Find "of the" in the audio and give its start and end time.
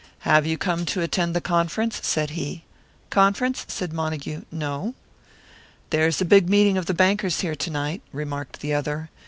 6.75-6.95